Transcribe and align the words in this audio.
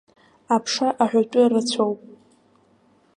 Аԥша 0.55 0.89
аҳәатәы 1.03 1.43
рацәоуп. 1.51 1.99